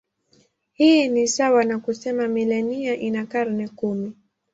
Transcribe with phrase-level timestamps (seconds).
[0.73, 4.13] Hii ni sawa na kusema milenia ina karne kumi.